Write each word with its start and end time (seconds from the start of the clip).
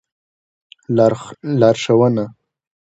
لار 1.59 1.75
ښوونه 1.83 2.25